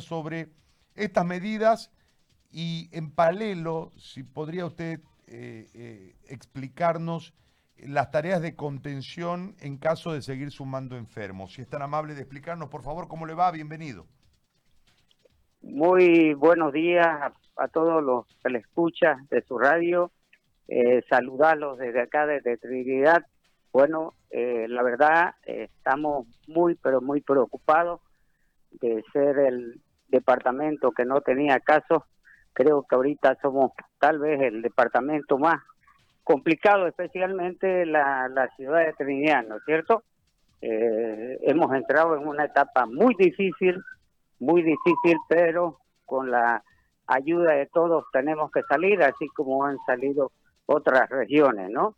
sobre 0.00 0.48
estas 0.94 1.24
medidas 1.24 1.90
y 2.50 2.88
en 2.92 3.10
paralelo, 3.10 3.92
si 3.96 4.22
podría 4.22 4.66
usted 4.66 5.00
eh, 5.26 5.68
eh, 5.74 6.16
explicarnos 6.28 7.34
las 7.78 8.10
tareas 8.10 8.40
de 8.40 8.54
contención 8.54 9.54
en 9.60 9.76
caso 9.76 10.12
de 10.12 10.22
seguir 10.22 10.50
sumando 10.50 10.96
enfermos. 10.96 11.52
Si 11.52 11.62
es 11.62 11.68
tan 11.68 11.82
amable 11.82 12.14
de 12.14 12.22
explicarnos, 12.22 12.68
por 12.68 12.82
favor, 12.82 13.08
cómo 13.08 13.26
le 13.26 13.34
va, 13.34 13.50
bienvenido. 13.50 14.06
Muy 15.60 16.32
buenos 16.34 16.72
días 16.72 17.06
a, 17.56 17.68
todos 17.68 18.02
los 18.02 18.26
que 18.42 18.50
le 18.50 18.58
escuchan 18.60 19.26
de 19.30 19.42
su 19.42 19.58
radio. 19.58 20.10
Eh, 20.68 21.02
saludarlos 21.08 21.78
desde 21.78 22.00
acá, 22.00 22.26
desde 22.26 22.56
Trinidad. 22.56 23.26
Bueno, 23.72 24.14
eh, 24.30 24.66
la 24.68 24.82
verdad, 24.82 25.34
estamos 25.44 26.26
muy, 26.46 26.76
pero 26.76 27.02
muy 27.02 27.20
preocupados 27.20 28.00
de 28.80 29.02
ser 29.12 29.38
el 29.38 29.80
departamento 30.08 30.92
que 30.92 31.04
no 31.04 31.20
tenía 31.20 31.60
casos. 31.60 32.02
Creo 32.52 32.84
que 32.88 32.94
ahorita 32.94 33.36
somos 33.42 33.72
tal 33.98 34.18
vez 34.18 34.40
el 34.40 34.62
departamento 34.62 35.38
más 35.38 35.62
complicado, 36.24 36.86
especialmente 36.86 37.86
la, 37.86 38.28
la 38.28 38.48
ciudad 38.56 38.84
de 38.84 38.92
Trinidad, 38.94 39.44
¿no 39.46 39.56
es 39.56 39.62
cierto? 39.64 40.02
Eh, 40.60 41.38
hemos 41.42 41.72
entrado 41.74 42.16
en 42.16 42.26
una 42.26 42.44
etapa 42.44 42.86
muy 42.86 43.14
difícil, 43.14 43.80
muy 44.40 44.62
difícil, 44.62 45.16
pero 45.28 45.78
con 46.04 46.30
la 46.30 46.62
ayuda 47.06 47.52
de 47.52 47.66
todos 47.66 48.04
tenemos 48.12 48.50
que 48.50 48.62
salir, 48.62 49.02
así 49.02 49.28
como 49.34 49.64
han 49.64 49.76
salido 49.86 50.32
otras 50.66 51.08
regiones, 51.10 51.70
¿no? 51.70 51.94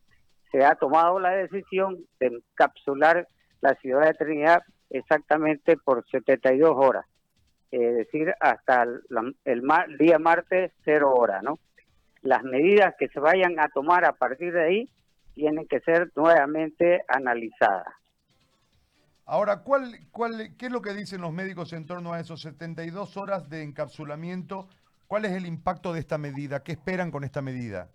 Se 0.52 0.65
ha 0.65 0.74
tomado 0.74 1.18
la 1.20 1.30
decisión 1.30 2.04
de 2.20 2.26
encapsular 2.26 3.26
la 3.60 3.74
ciudad 3.76 4.06
de 4.06 4.15
Trinidad 4.15 4.62
exactamente 4.91 5.77
por 5.77 6.05
72 6.10 6.73
horas, 6.74 7.06
es 7.70 7.96
decir, 7.96 8.33
hasta 8.41 8.83
el, 8.83 9.37
el 9.45 9.62
día 9.98 10.19
martes, 10.19 10.73
cero 10.84 11.12
hora, 11.15 11.42
¿no? 11.42 11.59
las 12.23 12.43
medidas 12.43 12.95
que 12.99 13.09
se 13.09 13.21
vayan 13.21 13.59
a 13.59 13.68
tomar 13.68 14.04
a 14.04 14.12
partir 14.12 14.52
de 14.52 14.65
ahí 14.65 14.88
tienen 15.35 15.66
que 15.66 15.80
ser 15.80 16.10
nuevamente 16.16 17.02
analizadas. 17.09 17.87
Ahora, 19.24 19.62
¿cuál, 19.62 19.99
cuál, 20.10 20.57
¿qué 20.59 20.66
es 20.66 20.73
lo 20.73 20.80
que 20.80 20.95
dicen 20.95 21.21
los 21.21 21.32
médicos 21.32 21.73
en 21.73 21.87
torno 21.87 22.12
a 22.12 22.21
esos 22.21 22.40
72 22.43 23.16
horas 23.16 23.49
de 23.51 23.62
encapsulamiento? 23.62 24.68
¿Cuál 25.07 25.27
es 25.27 25.32
el 25.32 25.46
impacto 25.46 25.93
de 25.93 26.01
esta 26.01 26.18
medida? 26.18 26.62
¿Qué 26.62 26.73
esperan 26.73 27.10
con 27.10 27.24
esta 27.24 27.43
medida? 27.43 27.88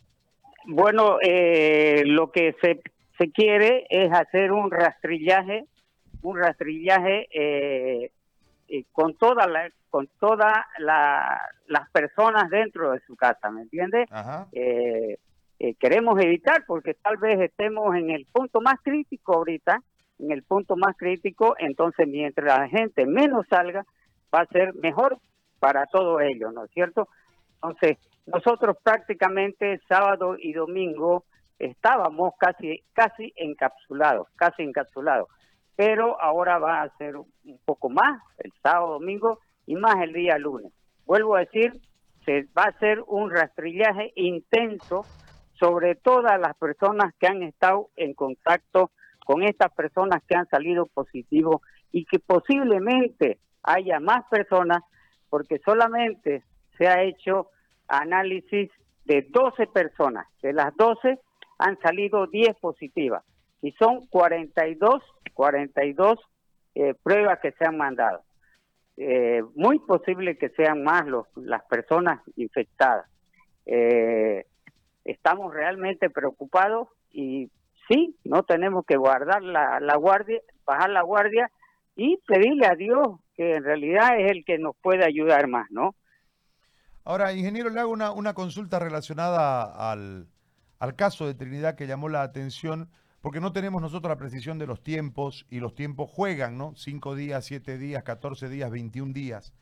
Bueno, 0.65 1.17
eh, 1.21 2.03
lo 2.05 2.31
que 2.31 2.55
se, 2.61 2.81
se 3.17 3.31
quiere 3.31 3.85
es 3.89 4.11
hacer 4.13 4.51
un 4.51 4.71
rastrillaje, 4.71 5.65
un 6.23 6.37
rastrillaje 6.37 7.27
eh, 7.31 8.11
eh, 8.67 8.85
con 8.91 9.13
toda 9.15 9.45
la 9.47 9.69
con 9.89 10.09
todas 10.19 10.57
las 10.79 11.89
personas 11.91 12.49
dentro 12.49 12.93
de 12.93 12.99
su 13.01 13.15
casa, 13.15 13.51
¿me 13.51 13.61
entiendes? 13.61 14.09
Eh, 14.51 15.19
eh, 15.59 15.75
queremos 15.75 16.19
evitar 16.19 16.63
porque 16.65 16.95
tal 16.95 17.17
vez 17.17 17.39
estemos 17.39 17.95
en 17.95 18.09
el 18.09 18.25
punto 18.25 18.59
más 18.59 18.79
crítico 18.81 19.35
ahorita, 19.35 19.83
en 20.17 20.31
el 20.31 20.41
punto 20.41 20.75
más 20.75 20.97
crítico, 20.97 21.55
entonces 21.59 22.07
mientras 22.07 22.57
la 22.57 22.67
gente 22.67 23.05
menos 23.05 23.45
salga, 23.47 23.85
va 24.33 24.39
a 24.39 24.47
ser 24.47 24.73
mejor 24.73 25.19
para 25.59 25.85
todos 25.85 26.23
ellos, 26.23 26.51
¿no 26.55 26.65
es 26.65 26.71
cierto? 26.71 27.07
Entonces, 27.61 27.99
nosotros 28.25 28.75
prácticamente 28.81 29.79
sábado 29.87 30.37
y 30.39 30.53
domingo 30.53 31.25
estábamos 31.59 32.33
casi 32.39 32.81
casi 32.93 33.31
encapsulados, 33.35 34.27
casi 34.37 34.63
encapsulados 34.63 35.27
pero 35.75 36.21
ahora 36.21 36.59
va 36.59 36.81
a 36.81 36.97
ser 36.97 37.15
un 37.15 37.59
poco 37.65 37.89
más 37.89 38.21
el 38.37 38.51
sábado, 38.61 38.93
domingo 38.93 39.39
y 39.65 39.75
más 39.75 39.95
el 40.01 40.13
día 40.13 40.37
lunes. 40.37 40.71
Vuelvo 41.05 41.35
a 41.35 41.41
decir, 41.41 41.73
se 42.25 42.47
va 42.57 42.63
a 42.63 42.69
hacer 42.69 43.03
un 43.07 43.31
rastrillaje 43.31 44.11
intenso 44.15 45.05
sobre 45.53 45.95
todas 45.95 46.39
las 46.39 46.55
personas 46.55 47.13
que 47.19 47.27
han 47.27 47.43
estado 47.43 47.89
en 47.95 48.13
contacto 48.13 48.91
con 49.25 49.43
estas 49.43 49.71
personas 49.73 50.21
que 50.27 50.35
han 50.35 50.47
salido 50.47 50.85
positivos 50.87 51.61
y 51.91 52.05
que 52.05 52.19
posiblemente 52.19 53.39
haya 53.63 53.99
más 53.99 54.25
personas 54.29 54.83
porque 55.29 55.59
solamente 55.65 56.43
se 56.77 56.87
ha 56.87 57.03
hecho 57.03 57.49
análisis 57.87 58.69
de 59.05 59.27
12 59.29 59.67
personas. 59.67 60.27
De 60.41 60.53
las 60.53 60.75
12 60.75 61.19
han 61.59 61.79
salido 61.79 62.27
10 62.27 62.57
positivas 62.57 63.23
y 63.61 63.71
son 63.73 64.05
42 64.07 65.01
42 65.33 66.19
eh, 66.75 66.93
pruebas 67.01 67.39
que 67.41 67.51
se 67.53 67.65
han 67.65 67.77
mandado. 67.77 68.23
Eh, 68.97 69.41
muy 69.55 69.79
posible 69.79 70.37
que 70.37 70.49
sean 70.49 70.83
más 70.83 71.05
los, 71.07 71.25
las 71.35 71.63
personas 71.65 72.21
infectadas. 72.35 73.07
Eh, 73.65 74.45
estamos 75.03 75.53
realmente 75.53 76.09
preocupados 76.09 76.89
y 77.11 77.49
sí, 77.87 78.15
no 78.23 78.43
tenemos 78.43 78.85
que 78.85 78.97
guardar 78.97 79.41
la, 79.41 79.79
la 79.79 79.95
guardia, 79.95 80.39
bajar 80.65 80.89
la 80.89 81.01
guardia 81.01 81.51
y 81.95 82.17
pedirle 82.27 82.67
a 82.67 82.75
Dios 82.75 83.19
que 83.35 83.55
en 83.55 83.63
realidad 83.63 84.19
es 84.19 84.31
el 84.31 84.45
que 84.45 84.57
nos 84.57 84.75
puede 84.77 85.03
ayudar 85.05 85.47
más, 85.47 85.69
¿no? 85.71 85.95
Ahora, 87.05 87.33
ingeniero, 87.33 87.69
le 87.69 87.79
hago 87.79 87.91
una, 87.91 88.11
una 88.11 88.33
consulta 88.33 88.79
relacionada 88.79 89.91
al, 89.91 90.27
al 90.79 90.95
caso 90.95 91.25
de 91.25 91.33
Trinidad 91.33 91.75
que 91.75 91.87
llamó 91.87 92.09
la 92.09 92.21
atención 92.21 92.89
porque 93.23 93.39
no 93.39 93.53
tenemos 93.53 93.81
nosotros 93.81 94.09
la 94.09 94.17
precisión 94.17 94.59
de 94.59 94.67
los 94.67 94.83
tiempos 94.83 95.45
y 95.49 95.61
los 95.61 95.75
tiempos 95.75 96.09
juegan, 96.11 96.57
¿no? 96.57 96.73
Cinco 96.75 97.15
días, 97.15 97.45
siete 97.45 97.77
días, 97.77 98.03
14 98.03 98.49
días, 98.49 98.69
21 98.69 99.13
días 99.13 99.53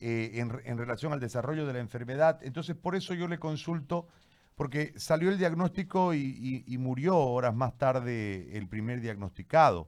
eh, 0.00 0.30
en, 0.36 0.78
relación 0.78 1.12
al 1.12 1.20
desarrollo 1.20 1.66
de 1.66 1.74
la 1.74 1.80
enfermedad. 1.80 2.40
Entonces, 2.40 2.74
por 2.74 2.94
eso 2.94 3.12
yo 3.12 3.28
le 3.28 3.38
consulto, 3.38 4.08
porque 4.54 4.94
salió 4.96 5.28
el 5.28 5.36
diagnóstico 5.36 6.14
y, 6.14 6.64
murió 6.78 7.18
horas 7.18 7.54
más 7.54 7.76
tarde 7.76 8.56
el 8.56 8.68
primer 8.68 9.02
diagnosticado. 9.02 9.86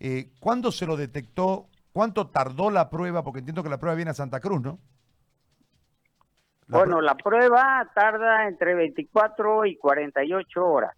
Eh, 0.00 0.32
¿Cuándo 0.40 0.72
se 0.72 0.86
lo 0.86 0.96
detectó? 0.96 1.68
¿Cuánto 1.92 2.30
tardó 2.30 2.72
la 2.72 2.90
prueba? 2.90 3.22
Porque 3.22 3.38
entiendo 3.38 3.62
que 3.62 3.70
la 3.70 3.78
prueba 3.78 3.94
viene 3.94 4.10
a 4.10 4.14
Santa 4.14 4.40
Cruz, 4.40 4.60
¿no? 4.60 4.80
bueno, 6.66 7.00
la 7.00 7.14
prueba 7.14 7.88
tarda 7.94 8.48
entre 8.48 8.74
24 8.74 9.66
y 9.66 9.76
48 9.76 10.66
horas. 10.66 10.96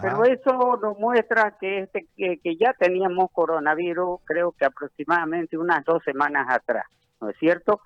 Pero 0.00 0.24
eso 0.24 0.78
nos 0.80 0.98
muestra 0.98 1.56
que, 1.58 1.80
este, 1.80 2.06
que, 2.16 2.56
ya 2.56 2.72
teníamos 2.74 3.30
coronavirus, 3.32 4.20
creo 4.24 4.52
que 4.52 4.64
aproximadamente 4.64 5.58
unas 5.58 5.84
dos 5.84 6.02
semanas 6.04 6.46
atrás, 6.48 6.84
¿no 7.20 7.30
es 7.30 7.36
cierto? 7.38 7.80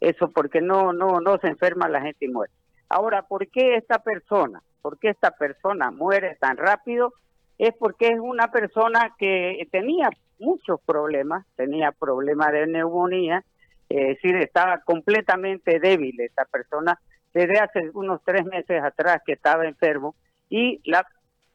Eso 0.00 0.30
porque 0.30 0.60
no, 0.60 0.92
no, 0.92 1.20
no 1.20 1.38
se 1.38 1.48
enferma 1.48 1.88
la 1.88 2.00
gente 2.00 2.26
y 2.26 2.28
muere. 2.28 2.52
Ahora, 2.88 3.22
¿por 3.22 3.48
qué 3.48 3.76
esta 3.76 3.98
persona? 3.98 4.62
¿Por 4.82 4.98
qué 4.98 5.08
esta 5.08 5.32
persona 5.32 5.90
muere 5.90 6.36
tan 6.40 6.56
rápido? 6.56 7.12
Es 7.58 7.74
porque 7.74 8.08
es 8.08 8.20
una 8.20 8.50
persona 8.52 9.14
que 9.18 9.66
tenía 9.72 10.10
muchos 10.38 10.80
problemas, 10.82 11.44
tenía 11.56 11.90
problemas 11.92 12.52
de 12.52 12.66
neumonía, 12.68 13.44
es 13.88 14.08
decir, 14.08 14.36
estaba 14.36 14.78
completamente 14.82 15.80
débil 15.80 16.20
esta 16.20 16.44
persona 16.44 17.00
desde 17.32 17.58
hace 17.58 17.90
unos 17.94 18.20
tres 18.24 18.44
meses 18.44 18.82
atrás 18.82 19.22
que 19.24 19.32
estaba 19.32 19.66
enfermo 19.66 20.14
y 20.48 20.80
la 20.84 21.04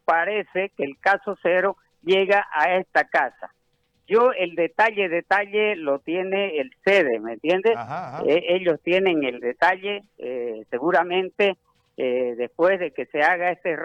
parece 0.05 0.71
que 0.75 0.83
el 0.83 0.97
caso 0.99 1.37
cero 1.41 1.77
llega 2.03 2.47
a 2.51 2.75
esta 2.75 3.05
casa. 3.05 3.53
Yo 4.07 4.33
el 4.33 4.55
detalle, 4.55 5.07
detalle 5.07 5.75
lo 5.75 5.99
tiene 5.99 6.57
el 6.59 6.71
sede, 6.83 7.19
¿me 7.19 7.33
entiendes? 7.33 7.73
Eh, 8.27 8.43
ellos 8.49 8.79
tienen 8.83 9.23
el 9.23 9.39
detalle, 9.39 10.03
eh, 10.17 10.65
seguramente 10.69 11.57
eh, 11.95 12.35
después 12.37 12.79
de 12.79 12.91
que 12.91 13.05
se 13.05 13.21
haga 13.21 13.51
este 13.51 13.77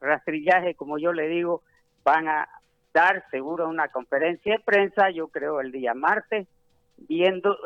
rastrillaje, 0.00 0.74
como 0.74 0.98
yo 0.98 1.12
le 1.12 1.28
digo, 1.28 1.62
van 2.04 2.26
a 2.28 2.48
dar 2.94 3.24
seguro 3.30 3.68
una 3.68 3.88
conferencia 3.88 4.54
de 4.54 4.60
prensa, 4.60 5.10
yo 5.10 5.28
creo 5.28 5.60
el 5.60 5.72
día 5.72 5.92
martes, 5.92 6.46
viendo, 7.08 7.58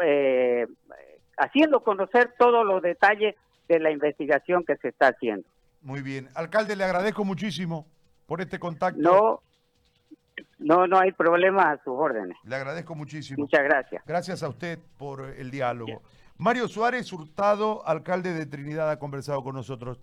haciendo 1.37 1.85
conocer 1.85 2.35
todos 2.37 2.67
los 2.67 2.83
detalles 2.83 3.37
de 3.69 3.79
la 3.79 3.93
investigación 3.93 4.65
que 4.65 4.77
se 4.79 4.89
está 4.89 5.09
haciendo. 5.09 5.47
Muy 5.83 6.03
bien. 6.03 6.29
Alcalde, 6.35 6.75
le 6.75 6.83
agradezco 6.83 7.25
muchísimo 7.25 7.87
por 8.31 8.41
este 8.41 8.61
contacto. 8.61 9.01
No, 9.01 9.43
no, 10.61 10.87
no 10.87 11.01
hay 11.01 11.11
problema 11.11 11.73
a 11.73 11.79
sus 11.79 11.95
órdenes. 11.95 12.37
Le 12.45 12.55
agradezco 12.55 12.95
muchísimo. 12.95 13.43
Muchas 13.43 13.65
gracias. 13.65 14.05
Gracias 14.07 14.45
a 14.45 14.49
usted 14.49 14.79
por 14.99 15.35
el 15.37 15.51
diálogo. 15.51 16.01
Mario 16.37 16.69
Suárez 16.69 17.13
Hurtado, 17.13 17.85
alcalde 17.85 18.33
de 18.33 18.47
Trinidad, 18.47 18.89
ha 18.89 19.01
conversado 19.01 19.43
con 19.43 19.57
nosotros. 19.57 20.01